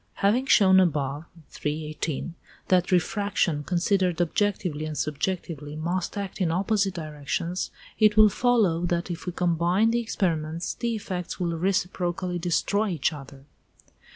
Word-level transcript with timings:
Having 0.15 0.47
shown 0.47 0.79
above 0.79 1.25
(318) 1.49 2.33
that 2.69 2.91
refraction, 2.91 3.63
considered 3.63 4.19
objectively 4.19 4.85
and 4.85 4.97
subjectively, 4.97 5.75
must 5.75 6.17
act 6.17 6.41
in 6.41 6.49
opposite 6.49 6.95
directions, 6.95 7.69
it 7.99 8.17
will 8.17 8.27
follow 8.27 8.83
that 8.87 9.11
if 9.11 9.27
we 9.27 9.31
combine 9.31 9.91
the 9.91 9.99
experiments, 9.99 10.73
the 10.73 10.95
effects 10.95 11.39
will 11.39 11.55
reciprocally 11.55 12.39
destroy 12.39 12.87
each 12.89 13.13
other. 13.13 13.45